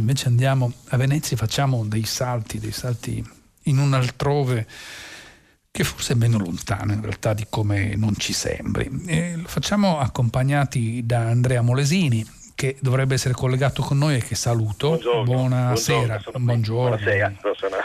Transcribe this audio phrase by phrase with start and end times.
[0.00, 3.24] Invece andiamo a Venezia e facciamo dei salti, dei salti
[3.64, 4.66] in un altrove
[5.70, 8.90] che forse è meno lontano in realtà di come non ci sembri.
[9.06, 14.34] E lo facciamo accompagnati da Andrea Molesini, che dovrebbe essere collegato con noi e che
[14.34, 14.88] saluto.
[14.88, 16.22] Buongiorno, buonasera.
[16.38, 16.96] Buongiorno.
[16.96, 17.34] Buonasera.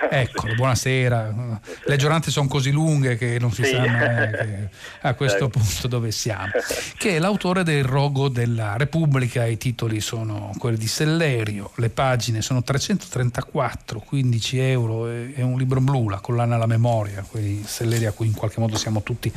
[0.09, 1.59] Ecco, buonasera.
[1.83, 3.71] Le giornate sono così lunghe che non si sì.
[3.71, 4.69] sa mai
[5.01, 5.59] a questo certo.
[5.59, 6.51] punto dove siamo.
[6.97, 12.41] Che è l'autore del Rogo della Repubblica, i titoli sono quelli di Sellerio, le pagine
[12.41, 18.13] sono 334, 15 euro, è un libro blu, la collana alla memoria, quei Selleri a
[18.13, 19.29] cui in qualche modo siamo tutti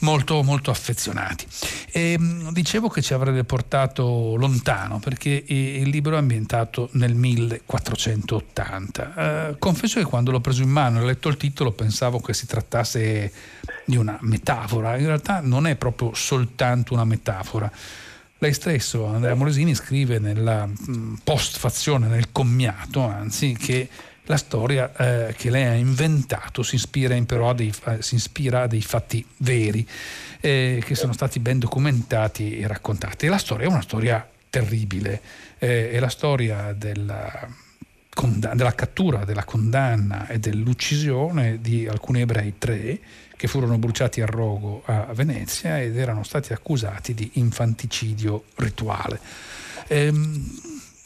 [0.00, 1.44] molto, molto affezionati.
[1.90, 2.16] E,
[2.52, 9.14] dicevo che ci avrebbe portato lontano lontano perché il libro è ambientato nel 1480.
[9.14, 12.34] Eh, confesso che quando l'ho preso in mano e ho letto il titolo pensavo che
[12.34, 13.32] si trattasse
[13.86, 17.70] di una metafora, in realtà non è proprio soltanto una metafora.
[18.38, 20.66] Lei stesso, Andrea Moresini, scrive nella
[21.22, 23.88] postfazione, nel commiato, anzi, che
[24.24, 28.66] la storia eh, che lei ha inventato si ispira, però a dei, si ispira a
[28.66, 29.86] dei fatti veri
[30.40, 33.26] eh, che sono stati ben documentati e raccontati.
[33.26, 35.20] E la storia è una storia terribile.
[35.58, 37.48] Eh, è la storia della,
[38.54, 42.98] della cattura, della condanna e dell'uccisione di alcuni ebrei, tre,
[43.36, 49.18] che furono bruciati a rogo a Venezia ed erano stati accusati di infanticidio rituale.
[49.86, 50.44] Ehm,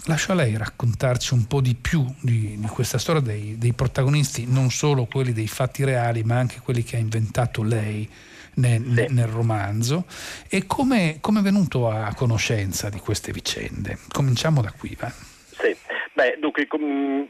[0.07, 4.47] lascio a lei raccontarci un po' di più di, di questa storia dei, dei, protagonisti,
[4.49, 8.09] non solo quelli dei fatti reali, ma anche quelli che ha inventato lei
[8.57, 9.15] nel, sì.
[9.15, 10.05] nel romanzo
[10.49, 13.99] e come, come, è venuto a conoscenza di queste vicende?
[14.13, 14.97] Cominciamo da qui.
[14.99, 15.11] Va?
[15.11, 15.77] Sì,
[16.15, 16.69] Beh, dunque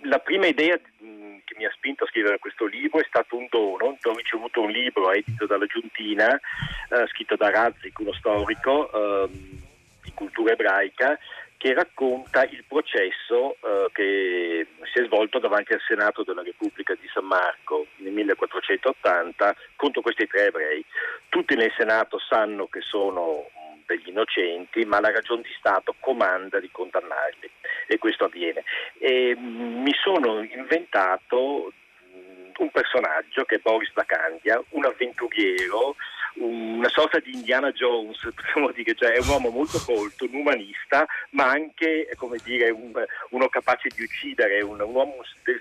[0.02, 3.96] la prima idea che mi ha spinto a scrivere questo libro è stato un dono.
[4.00, 9.28] Ho ricevuto un libro edito dalla Giuntina, eh, scritto da Razzik, uno storico eh,
[10.02, 11.18] di cultura ebraica,
[11.64, 17.08] che racconta il processo eh, che si è svolto davanti al Senato della Repubblica di
[17.10, 20.84] San Marco nel 1480 contro questi tre ebrei.
[21.30, 23.48] Tutti nel Senato sanno che sono
[23.86, 27.50] degli innocenti, ma la ragione di Stato comanda di condannarli
[27.86, 28.62] e questo avviene.
[28.98, 31.72] E, mh, mi sono inventato
[32.58, 35.96] un personaggio che è Boris Bacandia, un avventuriero
[36.34, 41.06] una sorta di Indiana Jones, possiamo dire, cioè è un uomo molto colto, un umanista,
[41.30, 42.08] ma anche
[42.42, 42.92] dire, un,
[43.30, 45.16] uno capace di uccidere, un, un uomo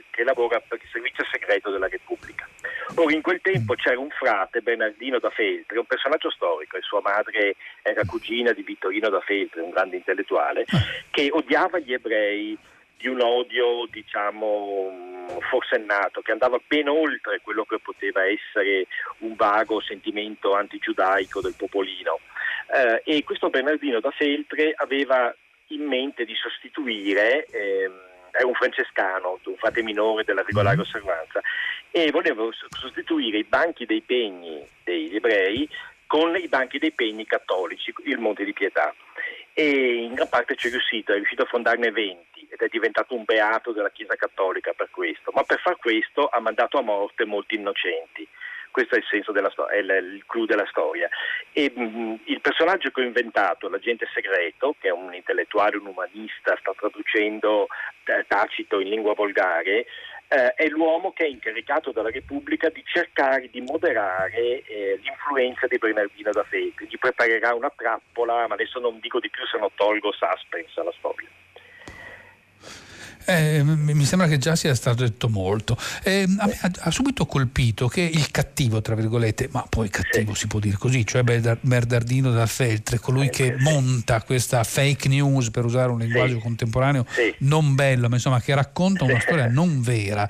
[0.09, 2.47] che lavora per il servizio segreto della Repubblica.
[2.95, 7.01] Ora, in quel tempo c'era un frate, Bernardino da Feltre, un personaggio storico, e sua
[7.01, 10.66] madre era cugina di Vittorino da Feltre, un grande intellettuale,
[11.09, 12.57] che odiava gli ebrei
[13.03, 18.88] di un odio, diciamo, forsennato, che andava ben oltre quello che poteva essere
[19.19, 22.22] un vago sentimento antigiudaico del popolino.
[22.74, 25.36] Eh, e questo Bernardino da Feltre aveva
[25.68, 27.92] in mente di sostituire, eh,
[28.31, 30.86] è un francescano, un frate minore della regolare mm-hmm.
[30.86, 31.42] osservanza,
[31.92, 35.68] e voleva sostituire i banchi dei pegni degli ebrei
[36.08, 38.96] con i banchi dei pegni cattolici, il Monte di Pietà.
[39.53, 43.14] E in gran parte ci è riuscito, è riuscito a fondarne 20 ed è diventato
[43.14, 47.25] un beato della Chiesa Cattolica per questo, ma per far questo ha mandato a morte
[47.25, 48.28] molti innocenti.
[48.72, 51.08] Questo è il senso della storia, è il clou della storia.
[51.52, 55.86] E, mh, mm, il personaggio che ho inventato, l'agente segreto, che è un intellettuale, un
[55.86, 57.68] umanista, sta traducendo
[58.06, 59.86] eh, Tacito in lingua volgare,
[60.33, 65.77] eh, è l'uomo che è incaricato dalla Repubblica di cercare di moderare eh, l'influenza di
[65.77, 66.88] Bernardino da Feltri.
[66.89, 70.94] Gli preparerà una trappola, ma adesso non dico di più se non tolgo suspense alla
[70.97, 71.27] storia.
[73.25, 75.78] Eh, mi sembra che già sia stato detto molto.
[76.03, 80.34] Eh, a me ha, ha, subito colpito che il cattivo, tra virgolette, ma poi cattivo
[80.34, 80.41] sì.
[80.41, 85.66] si può dire così, cioè Bernardino da Feltre, colui che monta questa fake news, per
[85.66, 86.41] usare un linguaggio sì.
[86.41, 87.33] contemporaneo sì.
[87.39, 90.29] non bello, ma insomma che racconta una storia non vera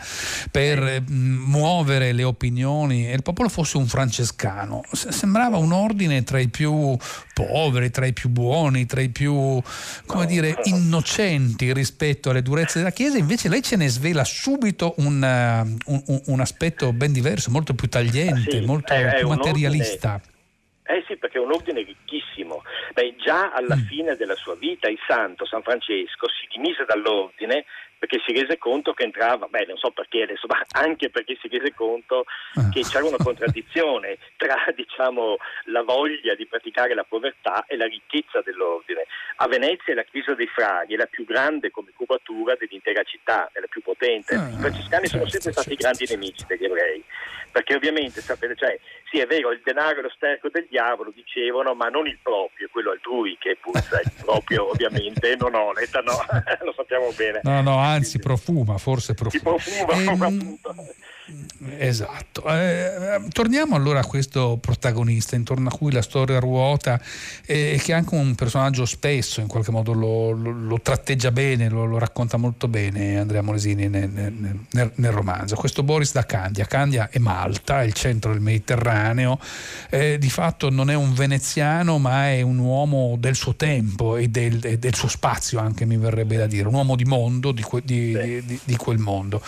[0.51, 4.81] per eh, muovere le opinioni e il popolo fosse un francescano.
[4.91, 6.97] sembrava un ordine tra i più
[7.33, 9.61] poveri, tra i più buoni, tra i più,
[10.05, 15.21] come dire, innocenti rispetto alle durezze della Chiesa, invece lei ce ne svela subito un,
[15.21, 20.13] uh, un, un aspetto ben diverso, molto più tagliente, sì, molto è, più è materialista.
[20.13, 20.31] Ordine,
[20.85, 22.61] eh sì, perché è un ordine ricchissimo.
[22.93, 23.85] Beh, già alla mm.
[23.85, 27.65] fine della sua vita il santo San Francesco si dimise dall'ordine
[28.03, 31.47] perché si rese conto che entrava, beh non so perché adesso, ma anche perché si
[31.47, 32.69] rese conto ah.
[32.69, 38.41] che c'era una contraddizione tra diciamo, la voglia di praticare la povertà e la ricchezza
[38.41, 39.05] dell'ordine.
[39.37, 43.61] A Venezia la chiesa dei fraghi è la più grande come cubatura dell'intera città, è
[43.61, 44.35] la più potente.
[44.35, 45.83] Ah, I francescani certo, sono sempre stati certo.
[45.83, 47.03] grandi nemici degli ebrei.
[47.53, 48.77] perché ovviamente sapete, cioè,
[49.09, 52.67] sì è vero, il denaro è lo sterco del diavolo, dicevano, ma non il proprio,
[52.71, 56.17] quello altrui che puzza, il proprio ovviamente non onesta, no,
[56.65, 57.41] lo sappiamo bene.
[57.43, 59.59] No, no, anzi profuma, forse profuma.
[59.59, 60.75] Si profuma, appunto.
[61.77, 62.43] Esatto.
[62.45, 66.99] Eh, torniamo allora a questo protagonista intorno a cui la storia ruota
[67.45, 71.69] e che è anche un personaggio spesso in qualche modo lo, lo, lo tratteggia bene,
[71.69, 75.55] lo, lo, racconta molto bene Andrea Molesini nel, nel, nel, romanzo.
[75.55, 76.65] Questo Boris da Candia.
[76.65, 79.39] Candia è Malta, è il centro del Mediterraneo,
[79.89, 84.27] eh, di fatto non è un veneziano ma è un uomo del suo tempo e
[84.27, 87.65] del, e del suo spazio anche mi verrebbe da dire, un uomo di mondo, di,
[87.83, 89.41] di, di, di quel mondo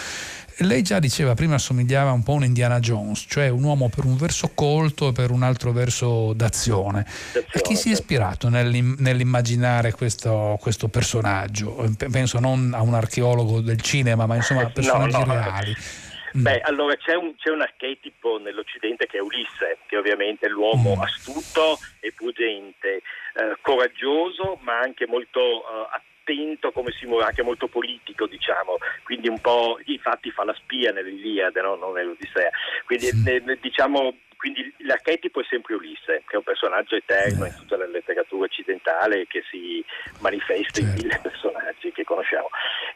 [0.59, 4.05] lei già diceva prima assomigliava un po' a un Indiana Jones, cioè un uomo per
[4.05, 7.03] un verso colto e per un altro verso d'azione.
[7.03, 8.01] d'azione a chi si è certo.
[8.01, 11.85] ispirato nell'immaginare questo, questo, personaggio?
[12.09, 15.33] Penso non a un archeologo del cinema, ma insomma a personaggi no, no.
[15.33, 15.75] reali.
[16.35, 20.95] Beh, allora c'è un, c'è un, archetipo nell'Occidente che è Ulisse, che ovviamente è l'uomo
[20.97, 20.99] mm.
[20.99, 27.43] astuto e pugente, eh, coraggioso, ma anche molto eh, attento attento come si muove, anche
[27.43, 31.75] molto politico diciamo, quindi un po', infatti fa la spia nell'Iliade, no?
[31.75, 32.49] non nell'Odissea,
[32.85, 37.77] quindi eh, diciamo quindi l'archetipo è sempre Ulisse, che è un personaggio eterno in tutta
[37.77, 39.83] la letteratura occidentale che si
[40.19, 41.01] manifesta in certo.
[41.01, 42.49] mille personaggi che conosciamo.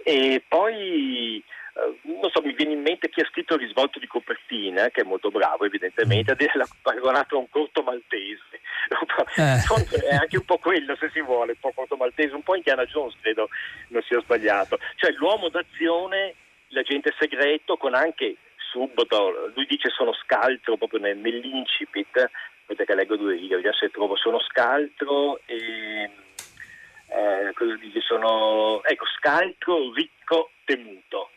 [0.04, 1.44] E poi eh,
[2.02, 5.04] non so, mi viene in mente chi ha scritto il risvolto di copertina, che è
[5.04, 6.48] molto bravo evidentemente, mm.
[6.54, 8.60] l'ha paragonato a un corto maltese.
[9.36, 9.60] Eh.
[10.10, 12.86] È anche un po' quello, se si vuole, un po' corto maltese, un po' Indiana
[12.86, 13.50] Jones, credo
[13.90, 14.80] non sia sbagliato.
[14.96, 16.36] Cioè l'uomo d'azione,
[16.70, 18.38] l'agente segreto, con anche
[18.72, 22.30] subito, lui dice sono scaltro proprio nel, nell'incipit,
[22.66, 26.10] vedete che leggo due righe, vediamo se trovo, sono scaltro e...
[27.12, 28.02] Eh, cosa dice?
[28.02, 31.32] Sono ecco, scaltro, ricco, temuto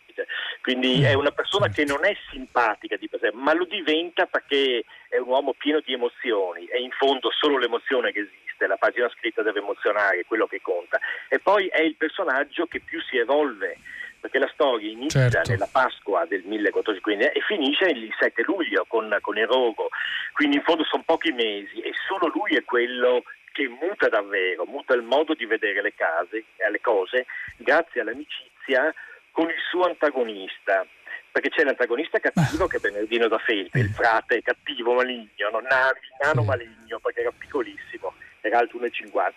[0.60, 1.04] quindi mm.
[1.04, 5.18] è una persona che non è simpatica di per sé, ma lo diventa perché è
[5.18, 9.42] un uomo pieno di emozioni, è in fondo solo l'emozione che esiste, la pagina scritta
[9.42, 10.98] deve emozionare, è quello che conta.
[11.28, 13.78] E poi è il personaggio che più si evolve
[14.22, 15.50] perché la storia inizia certo.
[15.50, 19.88] nella Pasqua del 1415 e finisce il 7 luglio con, con il rogo,
[20.32, 24.94] quindi in fondo sono pochi mesi e solo lui è quello che muta davvero, muta
[24.94, 27.26] il modo di vedere le case e le cose
[27.56, 28.94] grazie all'amicizia
[29.32, 30.86] con il suo antagonista
[31.32, 35.98] perché c'è l'antagonista cattivo che è Bernardino da Felpe, il frate cattivo maligno, non nano,
[36.22, 38.12] nano maligno perché era piccolissimo,
[38.42, 39.30] era alto 1,50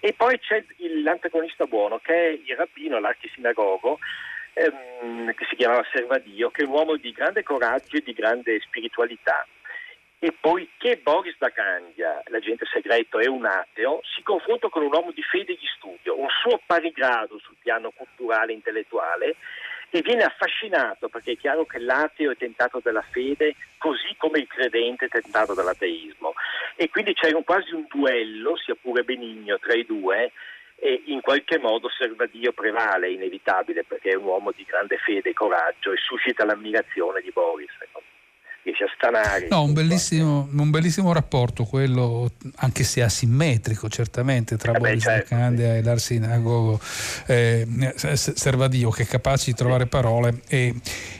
[0.00, 0.64] e poi c'è
[1.04, 3.98] l'antagonista buono che è il rabbino, l'archisinagogo
[4.54, 8.58] ehm, che si chiamava Servadio, che è un uomo di grande coraggio e di grande
[8.60, 9.46] spiritualità
[10.18, 15.12] e poiché Boris da Candia, l'agente segreto, è un ateo, si confronta con un uomo
[15.12, 19.36] di fede e di studio, un suo pari grado sul piano culturale e intellettuale
[19.90, 24.46] e viene affascinato perché è chiaro che l'ateo è tentato dalla fede così come il
[24.46, 26.34] credente è tentato dall'ateismo.
[26.74, 30.32] E quindi c'è un, quasi un duello, sia pure benigno, tra i due
[30.78, 35.34] e in qualche modo Servadio prevale, inevitabile perché è un uomo di grande fede e
[35.34, 37.72] coraggio e suscita l'ammirazione di Boris
[38.66, 39.46] riesce a stanare.
[39.48, 45.34] No, un bellissimo, un bellissimo, rapporto, quello anche se asimmetrico certamente tra eh Boris certo,
[45.34, 46.80] Candia e l'Arsinagogo
[47.26, 47.66] eh,
[48.14, 50.74] Servadio che è capace di trovare parole e,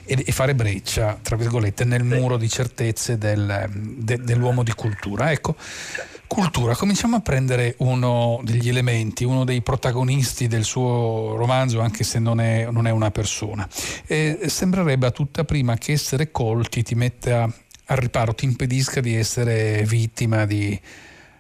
[0.05, 5.31] e, e, fare breccia, tra virgolette, nel muro di certezze del, de, dell'uomo di cultura.
[5.31, 5.55] Ecco.
[5.57, 6.16] Certo.
[6.27, 12.19] Cultura, cominciamo a prendere uno degli elementi, uno dei protagonisti del suo romanzo, anche se
[12.19, 13.67] non è, non è una persona.
[14.07, 17.49] E sembrerebbe a tutta prima che essere colti ti metta
[17.87, 20.79] al riparo, ti impedisca di essere vittima di,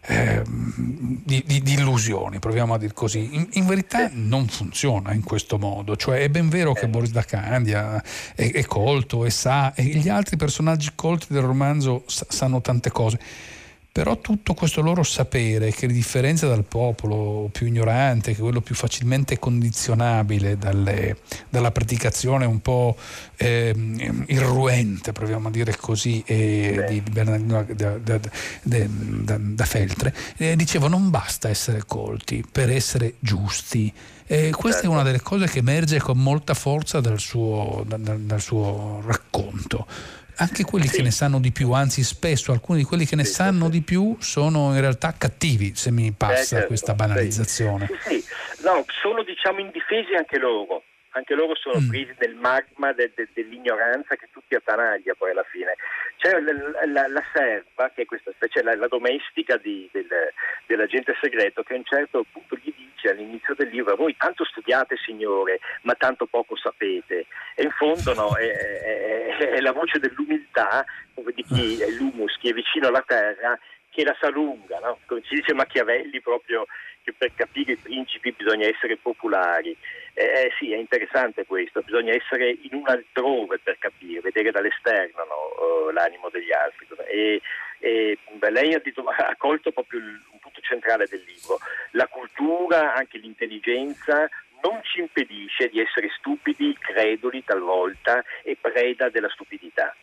[0.07, 3.35] eh, di, di, di, illusioni, proviamo a dire così.
[3.35, 7.25] In, in, verità non funziona in questo modo, cioè è ben vero che Boris da
[7.25, 8.01] Candia
[8.37, 13.19] è, è colto e sa, e gli altri personaggi colti del romanzo sanno tante cose
[13.97, 18.75] però tutto questo loro sapere che differenzia dal popolo più ignorante, che è quello più
[18.75, 21.17] facilmente condizionabile dalle,
[21.49, 22.95] dalla predicazione un po'
[23.37, 23.75] eh,
[24.27, 28.21] irruente, proviamo a dire così, eh, di Bernardino da, da,
[28.63, 33.91] da, da Feltre, eh, dicevo non basta essere colti per essere giusti.
[34.27, 34.87] Eh, questa certo.
[34.89, 39.87] è una delle cose che emerge con molta forza dal suo, dal, dal suo racconto
[40.37, 40.97] anche quelli sì.
[40.97, 43.71] che ne sanno di più, anzi spesso alcuni di quelli che ne sì, sanno sì.
[43.71, 47.89] di più sono in realtà cattivi, se mi passa eh, certo, questa banalizzazione.
[48.07, 48.25] Sì,
[48.67, 50.83] No, sono diciamo indifesi anche loro,
[51.17, 51.89] anche loro sono mm.
[51.89, 55.75] presi nel magma de, de, dell'ignoranza che tutti attanaglia poi alla fine.
[56.17, 56.53] C'è la,
[56.87, 60.07] la, la serva, che è questa specie, la, la domestica di, del,
[60.67, 64.97] dell'agente segreto, che a un certo punto gli dice all'inizio del libro, voi tanto studiate
[64.97, 67.27] signore, ma tanto poco sapete.
[67.55, 72.51] E in fondo no, è, è, è, la voce dell'umiltà, di chi è l'humus, chi
[72.51, 73.59] è vicino alla terra,
[73.97, 74.99] che la sa lunga, no?
[75.07, 76.67] come ci dice Machiavelli proprio
[77.03, 79.75] che per capire i principi bisogna essere popolari.
[80.13, 85.91] Eh, sì, è interessante questo, bisogna essere in un altrove per capire, vedere dall'esterno no,
[85.93, 86.87] l'animo degli altri.
[87.09, 87.41] E,
[87.79, 91.59] e beh, lei ha, detto, ha, colto proprio il, un punto centrale del libro,
[91.93, 94.29] la cultura, anche l'intelligenza
[94.63, 99.95] non ci impedisce di essere stupidi, creduli talvolta e preda della stupidità.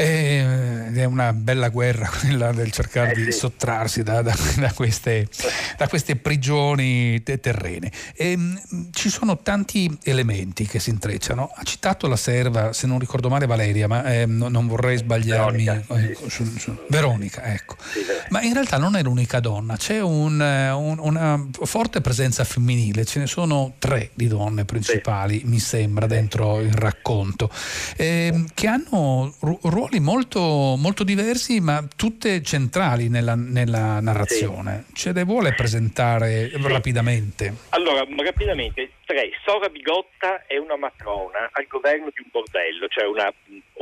[0.00, 3.38] Ed è una bella guerra quella del cercare eh di sì.
[3.38, 5.28] sottrarsi da, da, da, queste,
[5.76, 7.90] da, queste, prigioni terrene.
[8.14, 11.50] E, mh, ci sono tanti elementi che si intrecciano.
[11.54, 15.64] Ha citato la serva, se non ricordo male Valeria, ma eh, no, non vorrei sbagliarmi.
[15.64, 17.76] Veronica, eh, su, su, Veronica ecco.
[17.92, 18.00] Sì,
[18.30, 23.20] ma in realtà non è l'unica donna, c'è un, un, una forte presenza femminile, ce
[23.20, 25.46] ne sono tre di donne principali, sì.
[25.46, 27.50] mi sembra, dentro il racconto,
[27.96, 34.84] eh, che hanno ruoli ruoli molto, molto diversi ma tutte centrali nella, nella narrazione.
[34.88, 34.94] Sì.
[34.94, 36.68] Ce le vuole presentare sì.
[36.68, 37.52] rapidamente?
[37.70, 39.30] Allora, rapidamente, tre.
[39.44, 43.32] Sora Bigotta è una matrona al governo di un bordello, cioè una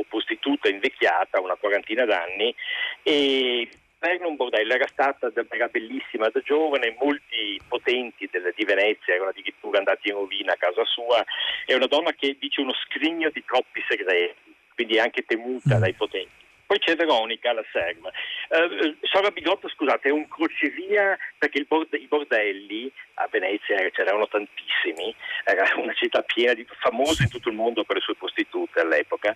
[0.09, 2.53] prostituta invecchiata, una quarantina d'anni,
[3.03, 9.15] e governo un bordello, era stata era bellissima da giovane, molti potenti delle, di Venezia
[9.15, 11.23] erano addirittura andati in rovina a casa sua,
[11.65, 15.79] è una donna che dice uno scrigno di troppi segreti quindi è anche temuta mm.
[15.79, 16.45] dai potenti.
[16.67, 18.11] Poi c'è Veronica, la serva.
[18.49, 25.15] Uh, Sora Bigotto, scusate, è un crocevia perché borde- i bordelli a Venezia c'erano tantissimi,
[25.45, 29.33] era una città piena di famosa in tutto il mondo per le sue prostitute all'epoca,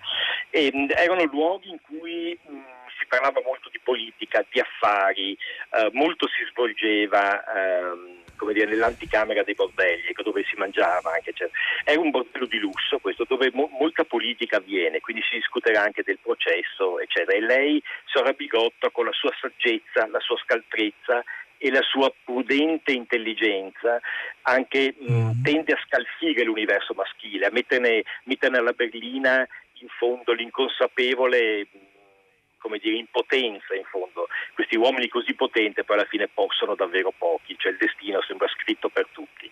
[0.50, 2.58] e mh, erano luoghi in cui mh,
[3.00, 5.38] si parlava molto di politica, di affari,
[5.70, 7.44] uh, molto si svolgeva.
[7.48, 11.32] Uh, come dire, nell'anticamera dei bordelli, ecco, dove si mangiava anche.
[11.32, 11.48] Cioè,
[11.84, 16.02] è un bordello di lusso questo, dove mo- molta politica avviene, quindi si discuterà anche
[16.02, 17.38] del processo, eccetera.
[17.38, 21.24] E lei, Sora Bigotto, con la sua saggezza, la sua scaltrezza
[21.60, 24.00] e la sua prudente intelligenza
[24.42, 29.48] anche mh, mm, tende a scalfire l'universo maschile, a metterne, metterne alla berlina
[29.82, 31.68] in fondo l'inconsapevole
[32.62, 34.28] come dire, impotenza in fondo.
[34.54, 38.90] Questi uomini così potenti poi alla fine possono davvero pochi, cioè il destino sembra scritto
[38.90, 39.50] per tutti.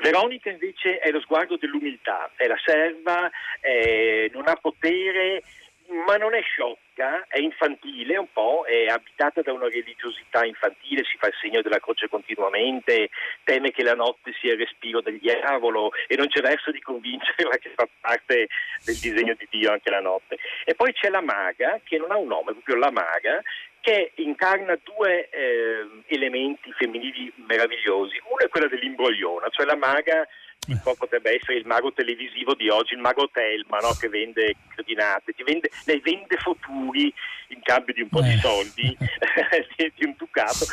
[0.00, 5.42] Veronica invece è lo sguardo dell'umiltà, è la serva, è, non ha potere,
[5.88, 11.16] ma non è sciocca, è infantile un po', è abitata da una religiosità infantile, si
[11.16, 13.08] fa il segno della croce continuamente,
[13.44, 17.56] teme che la notte sia il respiro del diavolo e non c'è verso di convincerla
[17.56, 18.48] che fa parte
[18.84, 20.38] del disegno di Dio anche la notte.
[20.64, 23.42] E poi c'è la maga, che non ha un nome, proprio la maga,
[23.80, 28.20] che incarna due eh, elementi femminili meravigliosi.
[28.28, 30.28] Uno è quella dell'imbrogliona, cioè la maga
[30.66, 33.96] un po' potrebbe essere il mago televisivo di oggi, il mago Telma no?
[33.98, 37.12] che vende credinate, vende, lei vende futuri
[37.48, 38.38] in cambio di un po' di eh.
[38.38, 38.96] soldi,
[39.94, 40.66] di un ducato,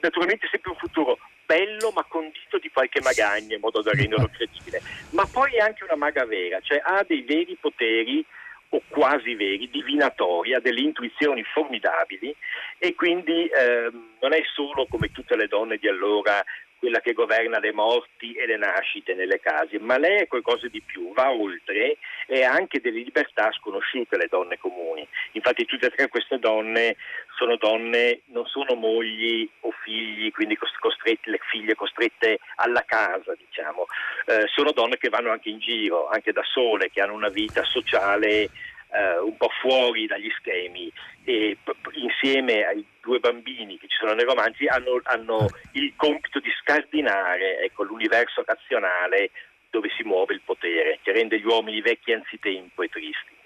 [0.00, 4.82] naturalmente sempre un futuro bello ma condito di qualche magagna in modo da renderlo credibile,
[5.10, 8.24] ma poi è anche una maga vera, cioè ha dei veri poteri
[8.70, 12.34] o quasi veri, divinatori, ha delle intuizioni formidabili
[12.78, 16.44] e quindi ehm, non è solo come tutte le donne di allora
[16.78, 20.80] quella che governa le morti e le nascite nelle case, ma lei è qualcosa di
[20.80, 25.06] più, va oltre e ha anche delle libertà sconosciute alle donne comuni.
[25.32, 26.96] Infatti tutte e tre queste donne
[27.36, 33.86] sono donne, non sono mogli o figli, quindi costrette, le figlie costrette alla casa, diciamo.
[34.26, 37.62] Eh, sono donne che vanno anche in giro, anche da sole, che hanno una vita
[37.64, 38.50] sociale
[38.92, 40.90] eh, un po' fuori dagli schemi
[41.24, 41.56] e
[41.94, 47.62] insieme ai due bambini che ci sono nei romanzi hanno, hanno il compito di scardinare
[47.62, 49.30] ecco, l'universo razionale
[49.70, 53.36] dove si muove il potere, che rende gli uomini vecchi anzitempo e tristi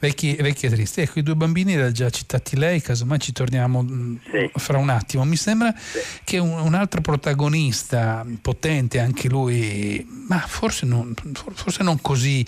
[0.00, 1.00] vecchi, vecchi e tristi.
[1.02, 4.50] Ecco, i due bambini li ha già citati lei, casomai ci torniamo mm, sì.
[4.54, 5.24] fra un attimo.
[5.24, 6.00] Mi sembra sì.
[6.24, 12.44] che un, un, altro protagonista potente, anche lui, ma forse non, forse non così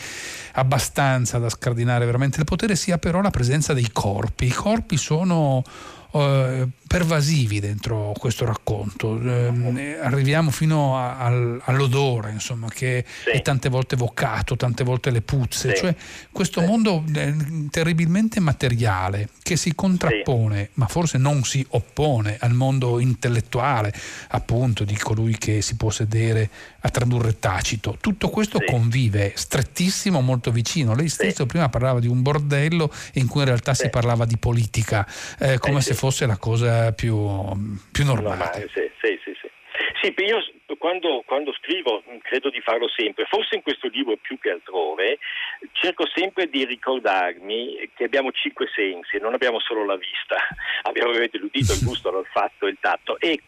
[0.55, 4.47] abbastanza da scardinare veramente il potere, sia però la presenza dei corpi.
[4.47, 5.63] I corpi sono
[6.13, 9.19] eh, pervasivi dentro questo racconto.
[9.21, 11.27] Eh, arriviamo fino a, a,
[11.65, 13.31] all'odore, insomma, che sì.
[13.31, 15.81] è tante volte evocato, tante volte le puzze, sì.
[15.81, 15.95] cioè
[16.31, 16.67] questo sì.
[16.67, 17.35] mondo eh,
[17.71, 23.93] terribilmente materiale che si contrappone, ma forse non si oppone al mondo intellettuale,
[24.29, 26.51] appunto, di colui che si può sedere
[26.81, 27.97] a tradurre Tacito.
[28.01, 30.95] Tutto questo convive strettissimo, molto vicino.
[30.95, 35.07] Lei stesso prima parlava di un bordello in cui in realtà si parlava di politica,
[35.39, 37.15] eh, come se fosse la cosa più,
[37.93, 38.39] più normale.
[38.39, 39.49] normale sì, sì, sì, sì.
[40.03, 40.43] Sì, io
[40.79, 45.19] quando, quando, scrivo credo di farlo sempre, forse in questo libro più che altrove,
[45.71, 50.35] cerco sempre di ricordarmi che abbiamo cinque sensi, non abbiamo solo la vista,
[50.83, 53.41] abbiamo ovviamente l'udito, il gusto, l'olfatto il tatto e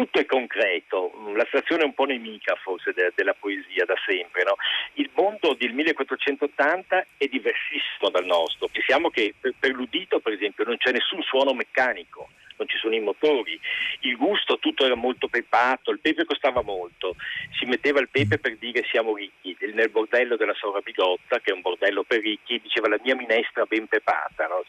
[0.00, 4.44] tutto è concreto, l'astrazione è un po' nemica forse de- della poesia da sempre.
[4.44, 4.54] No?
[4.94, 10.64] Il mondo del 1480 è diversissimo dal nostro, pensiamo che per, per l'udito per esempio
[10.64, 12.30] non c'è nessun suono meccanico
[12.60, 13.58] non ci sono i motori,
[14.00, 17.16] il gusto tutto era molto pepato, il pepe costava molto,
[17.58, 21.54] si metteva il pepe per dire siamo ricchi, nel bordello della Sora Bigotta, che è
[21.54, 24.62] un bordello per ricchi, diceva la mia minestra ben pepata, no?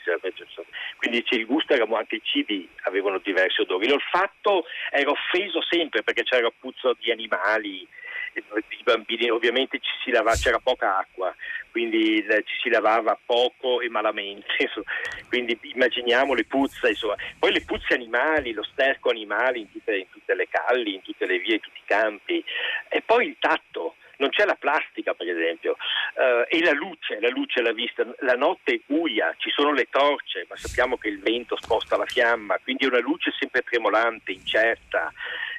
[0.96, 6.24] quindi il gusto era, anche i cibi avevano diversi odori, l'olfatto era offeso sempre perché
[6.24, 7.86] c'era puzzo di animali,
[8.34, 9.80] i bambini ovviamente
[10.12, 11.34] lavava, c'era poca acqua,
[11.72, 14.70] quindi ci si lavava poco e malamente,
[15.30, 17.16] quindi immaginiamo le puzze, insomma.
[17.40, 21.26] poi le puzze animali, lo sterco animale in tutte, in tutte le calli, in tutte
[21.26, 22.44] le vie, in tutti i campi,
[22.90, 25.76] e poi il tatto non c'è la plastica per esempio.
[26.14, 29.88] Uh, e la luce, la luce la vista, la notte è buia, ci sono le
[29.90, 34.32] torce, ma sappiamo che il vento sposta la fiamma, quindi è una luce sempre tremolante,
[34.32, 35.12] incerta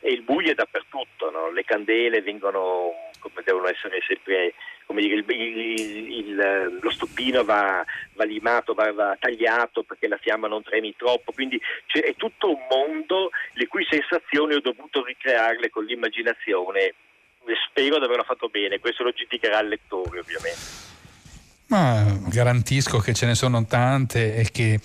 [0.05, 1.51] e il buio è dappertutto, no?
[1.51, 4.53] le candele vengono come devono essere sempre
[4.85, 10.17] come dire, il, il, il, lo stupino va, va limato, va, va, tagliato perché la
[10.17, 15.71] fiamma non tremi troppo, quindi è tutto un mondo le cui sensazioni ho dovuto ricrearle
[15.71, 16.95] con l'immaginazione
[17.69, 20.92] spero di averlo fatto bene, questo lo giudicherà il lettore ovviamente.
[21.67, 24.79] Ma garantisco che ce ne sono tante e che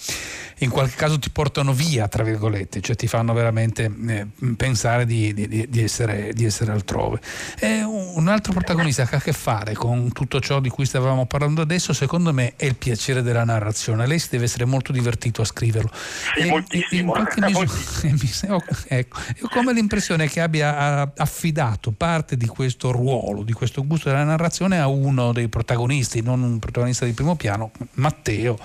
[0.59, 5.33] in qualche caso ti portano via, tra virgolette, cioè ti fanno veramente eh, pensare di,
[5.33, 7.19] di, di, essere, di, essere, altrove.
[7.59, 11.25] E un altro protagonista che ha a che fare con tutto ciò di cui stavamo
[11.25, 14.07] parlando adesso, secondo me, è il piacere della narrazione.
[14.07, 15.91] Lei si deve essere molto divertito a scriverlo.
[15.93, 17.41] Sì, e, in qualche
[18.09, 18.57] misura,
[18.87, 24.09] ecco, io ho come l'impressione che abbia affidato parte di questo ruolo, di questo gusto
[24.09, 28.57] della narrazione a uno dei protagonisti, non un protagonista protagonista di primo piano, Matteo,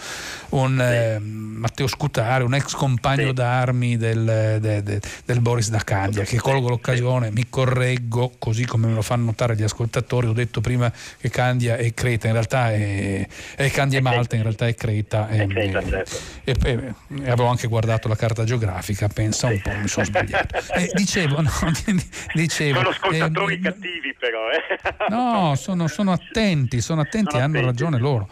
[0.50, 3.32] un, eh, Matteo Scutare, un ex compagno sì.
[3.32, 8.88] d'armi del, de, de, del, Boris da Candia, che colgo l'occasione, mi correggo, così come
[8.88, 12.72] me lo fanno notare gli ascoltatori, ho detto prima che Candia è Creta, in realtà
[12.72, 15.28] è, è Candia e Malta, in realtà è Creta.
[15.28, 16.16] È Creta e, certo.
[16.44, 20.60] e, e, avevo anche guardato la carta geografica, pensa un po', mi sono sbagliato.
[20.72, 21.50] Eh, dicevo, no,
[22.34, 24.48] dicevo, sono ascoltatori eh, cattivi però.
[24.50, 25.08] Eh.
[25.10, 27.66] No, sono, sono attenti, sono attenti, sono hanno attenti.
[27.66, 28.28] ragione loro.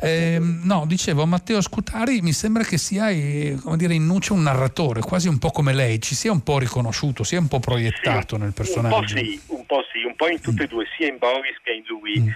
[0.00, 4.42] Eh, no, dicevo, Matteo Scutari mi sembra che sia eh, come dire, in Nuce un
[4.42, 8.36] narratore, quasi un po' come lei, ci sia un po' riconosciuto, sia un po' proiettato
[8.36, 8.96] sì, nel personaggio.
[8.96, 11.56] Un po' sì, un po' sì, un po' in tutte e due, sia in Boris
[11.62, 12.20] che in lui.
[12.20, 12.26] Mm.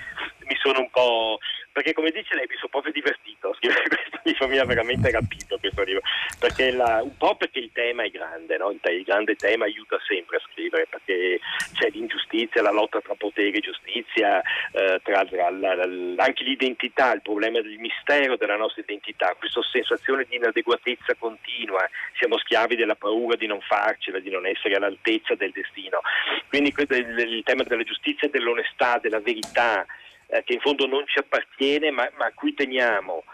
[0.51, 1.39] Mi sono un po'
[1.73, 3.89] perché come dice lei mi sono proprio divertito a scrivere
[4.23, 6.03] questo mi ha veramente rapito questo libro,
[6.39, 8.71] perché la, un po' perché il tema è grande, no?
[8.71, 11.41] il, il, grande tema aiuta sempre a scrivere, perché
[11.75, 14.41] c'è l'ingiustizia, la lotta tra potere e giustizia,
[14.73, 19.61] eh, tra, tra la, la, anche l'identità, il problema del mistero della nostra identità, questa
[19.71, 25.35] sensazione di inadeguatezza continua, siamo schiavi della paura di non farcela, di non essere all'altezza
[25.35, 26.01] del destino.
[26.49, 29.87] Quindi il, il tema della giustizia, dell'onestà, della verità,
[30.31, 33.25] eh, che in fondo non ci appartiene ma, ma a cui teniamo.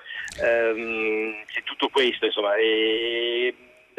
[0.42, 2.56] Ehm, c'è tutto questo, insomma.
[2.56, 3.54] E,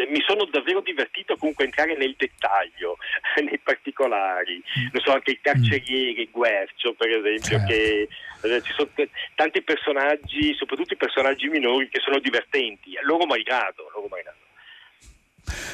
[0.05, 2.97] mi sono davvero divertito comunque a entrare nel dettaglio,
[3.41, 4.61] nei particolari.
[4.79, 4.87] Mm.
[4.91, 7.65] Non so, anche il carceriere, il Guercio, per esempio, certo.
[7.65, 8.07] che
[8.43, 13.25] eh, ci sono t- tanti personaggi, soprattutto i personaggi minori, che sono divertenti, malgrado, loro
[13.25, 13.86] malgrado.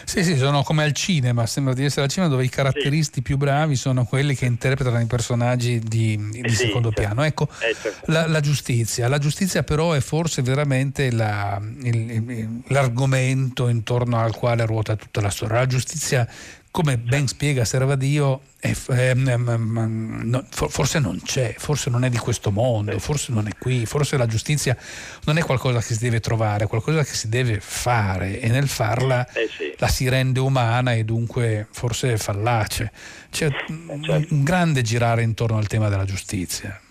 [0.05, 3.21] Sì, sì, sono come al cinema, sembra di essere al cinema dove i caratteristi sì.
[3.21, 7.01] più bravi sono quelli che interpretano i personaggi di, di eh sì, secondo certo.
[7.01, 7.23] piano.
[7.23, 8.11] Ecco, eh, certo.
[8.11, 9.07] la, la, giustizia.
[9.07, 15.29] La giustizia però è forse veramente la, il, l'argomento intorno al quale ruota tutta la
[15.29, 15.57] storia.
[15.57, 16.27] La giustizia
[16.73, 22.49] come ben spiega Servadio, è, è, no, forse non c'è, forse non è di questo
[22.49, 24.75] mondo, forse non è qui, forse la giustizia
[25.27, 28.67] non è qualcosa che si deve trovare, è qualcosa che si deve fare e nel
[28.67, 29.71] farla eh sì.
[29.77, 32.91] la si rende umana e dunque forse fallace.
[33.29, 33.51] C'è eh
[34.01, 34.33] certo.
[34.33, 36.81] un grande girare intorno al tema della giustizia.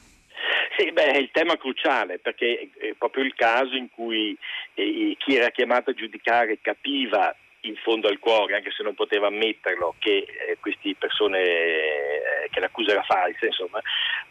[0.76, 4.38] Sì, beh, è il tema cruciale perché è proprio il caso in cui
[4.74, 9.28] eh, chi era chiamato a giudicare capiva in fondo al cuore, anche se non poteva
[9.28, 13.80] ammetterlo, che eh, queste persone, eh, che l'accusa era falsa, insomma,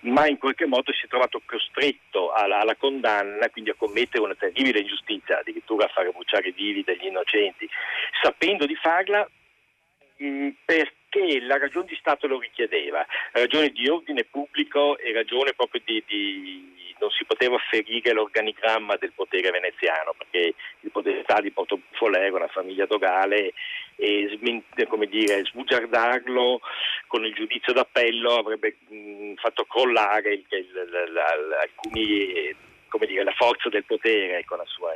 [0.01, 4.35] ma in qualche modo si è trovato costretto alla, alla, condanna, quindi a commettere una
[4.35, 7.69] terribile ingiustizia, addirittura a fare bruciare vivi degli innocenti,
[8.21, 9.27] sapendo di farla
[10.17, 10.49] mh, mm,
[11.11, 16.01] perché la ragione di Stato lo richiedeva, ragione di ordine pubblico e ragione proprio di,
[16.07, 22.15] di non si poteva ferire l'organigramma del potere veneziano perché il podestà di Porto Buffolo
[22.15, 23.53] era una famiglia dogale
[23.95, 24.37] e
[25.07, 26.61] dire, sbugiardarlo
[27.07, 30.67] con il giudizio d'appello avrebbe mh, fatto crollare il, il,
[31.09, 31.17] il,
[31.59, 32.55] alcuni,
[33.07, 34.95] dire, la forza del potere sua.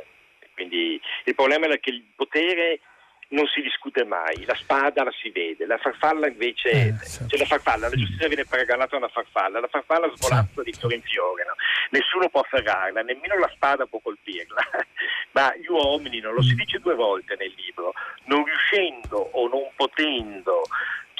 [0.54, 2.80] Quindi il problema è che il potere
[3.28, 6.94] non si discute mai, la spada la si vede, la farfalla invece, eh,
[7.26, 10.94] cioè la farfalla, la giustizia viene paragonata a una farfalla, la farfalla svolazza di fiore
[10.94, 11.54] in fiore, no?
[11.90, 14.62] nessuno può ferrarla, nemmeno la spada può colpirla,
[15.32, 16.58] ma gli uomini, non lo si mm.
[16.58, 17.92] dice due volte nel libro,
[18.24, 20.62] non riuscendo o non potendo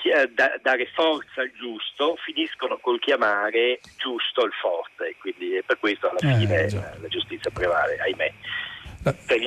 [0.07, 0.31] eh,
[0.62, 6.38] dare forza al giusto, finiscono col chiamare giusto il forte, quindi per questo alla eh,
[6.38, 8.33] fine eh, la giustizia prevale, ahimè.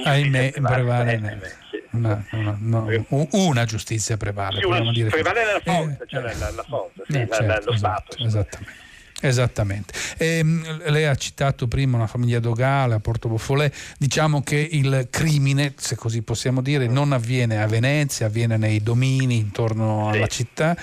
[0.03, 1.57] Ahimè, prevale
[1.91, 2.87] una, una, no,
[3.31, 4.59] una, giustizia prevale.
[4.59, 7.69] Sì, una, dire prevale la forza, cioè eh, la, la forza, sì, eh, la, certo,
[7.69, 8.25] lo esatto, Stato.
[8.25, 8.87] Esattamente.
[9.21, 9.93] Esattamente.
[10.17, 15.07] E, ehm, lei ha citato prima una famiglia dogale a Porto Buffolè, diciamo che il
[15.09, 20.77] crimine, se così possiamo dire, non avviene a Venezia, avviene nei domini intorno alla città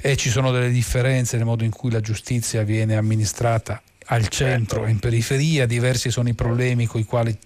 [0.00, 4.86] e ci sono delle differenze nel modo in cui la giustizia viene amministrata al centro
[4.86, 7.36] e in periferia, diversi sono i problemi con i quali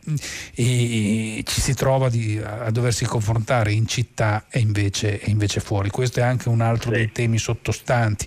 [0.54, 5.90] ci si trova di, a doversi confrontare in città e invece, e invece, fuori.
[5.90, 6.96] Questo è anche un altro sì.
[6.96, 8.26] dei temi sottostanti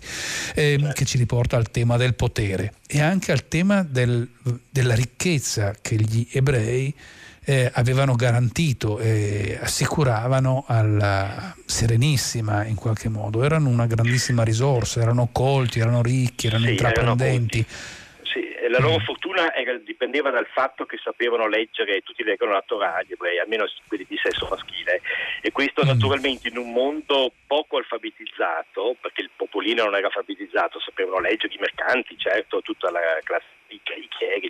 [0.54, 0.94] eh, certo.
[0.94, 4.28] che ci riporta al tema del potere e anche al tema del,
[4.70, 6.94] della ricchezza che gli ebrei
[7.46, 13.44] eh, avevano garantito e assicuravano alla Serenissima in qualche modo.
[13.44, 17.60] Erano una grandissima risorsa, erano colti, erano ricchi, erano sì, intraprendenti.
[17.60, 18.04] Erano
[18.70, 23.12] la loro fortuna era, dipendeva dal fatto che sapevano leggere, tutti leggono la Torah, gli
[23.12, 25.02] ebrei, almeno quelli di sesso maschile.
[25.42, 25.88] E questo mm.
[25.88, 31.60] naturalmente in un mondo poco alfabetizzato, perché il popolino non era alfabetizzato, sapevano leggere i
[31.60, 34.50] mercanti, certo, tutta la classe i chieghi,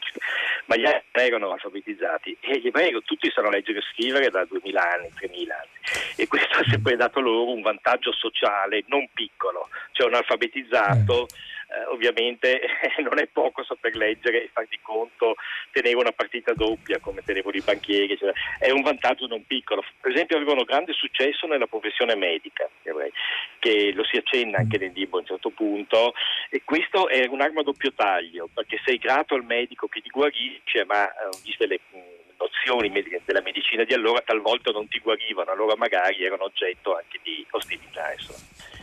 [0.66, 4.82] ma gli altri erano alfabetizzati e gli ebrei tutti sanno leggere e scrivere da 2000
[4.82, 5.70] anni, 3000 anni
[6.18, 11.54] e questo ha sempre dato loro un vantaggio sociale non piccolo, cioè un alfabetizzato mm
[11.76, 12.62] eh, ovviamente
[13.04, 15.36] non è poco saper leggere e far di conto
[15.72, 19.84] tenere una partita doppia come tenevano i banchieri, cioè, è un vantaggio non piccolo.
[20.00, 22.70] Per esempio avevano grande successo nella professione medica,
[23.60, 26.14] che lo si accenna anche nel libro a un certo punto,
[26.50, 30.86] e questo è un'arma a doppio taglio, perché sei grato al medico che ti guarisce,
[30.86, 31.80] ma eh, viste le
[32.38, 32.92] nozioni
[33.24, 38.12] della medicina di allora talvolta non ti guarivano, allora magari erano oggetto anche di ostilità.
[38.14, 38.75] Insomma.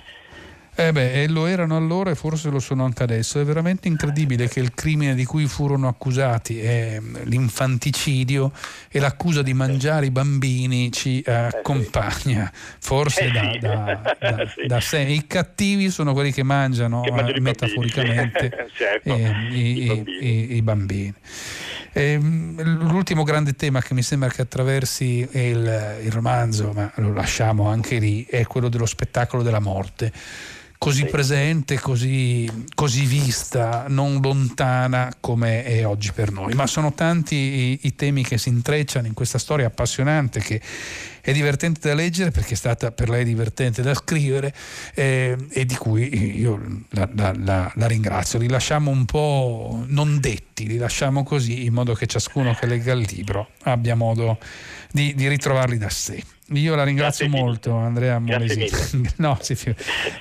[0.74, 3.38] Eh beh, lo erano allora e forse lo sono anche adesso.
[3.38, 8.50] È veramente incredibile che il crimine di cui furono accusati, è l'infanticidio
[8.88, 15.00] e l'accusa di mangiare i bambini ci eh, accompagna, forse da, da, da, da sé.
[15.00, 20.54] I cattivi sono quelli che mangiano che metaforicamente certo, eh, i, i, bambini.
[20.56, 21.14] I, bambini.
[21.92, 27.12] E, ehm, l'ultimo grande tema che mi sembra che attraversi il, il romanzo, ma lo
[27.12, 30.40] lasciamo anche lì, è quello dello spettacolo della morte
[30.82, 36.54] così presente, così, così, vista, non lontana come è oggi per noi.
[36.54, 40.60] Ma sono tanti i, i, temi che si intrecciano in questa storia appassionante che
[41.20, 44.52] è divertente da leggere perché è stata per lei divertente da scrivere
[44.94, 48.40] eh, e di cui io la, la, la, la, ringrazio.
[48.40, 52.92] Li lasciamo un po' non detti, li lasciamo così in modo che ciascuno che legga
[52.92, 54.36] il libro abbia modo
[54.92, 56.22] di, di ritrovarli da sé.
[56.48, 57.74] Io la ringrazio grazie molto.
[57.76, 59.10] Andrea Molesi.
[59.16, 59.56] no, sì,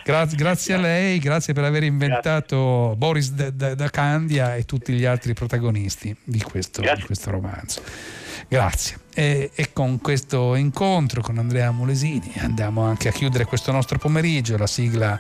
[0.04, 2.96] Gra- grazie a lei, grazie per aver inventato grazie.
[2.98, 7.82] Boris da, da, da, Candia e tutti gli altri protagonisti di questo, di questo romanzo.
[8.48, 9.00] Grazie.
[9.14, 14.58] E, e, con questo incontro con Andrea Molesini andiamo anche a chiudere questo nostro pomeriggio.
[14.58, 15.20] La sigla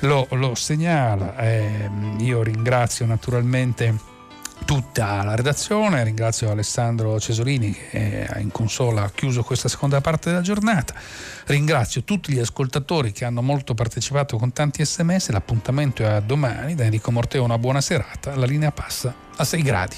[0.00, 1.36] lo, lo segnala.
[1.38, 4.09] Eh, io ringrazio naturalmente
[4.64, 10.42] tutta la redazione, ringrazio Alessandro Cesolini che in consola ha chiuso questa seconda parte della
[10.42, 10.94] giornata,
[11.46, 16.74] ringrazio tutti gli ascoltatori che hanno molto partecipato con tanti sms, l'appuntamento è a domani,
[16.74, 19.96] da Enrico Morteo una buona serata, la linea passa a 6 gradi.